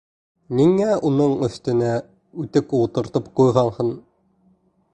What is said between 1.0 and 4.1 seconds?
уның өҫтөнә үтек ултыртып ҡуйғанһың?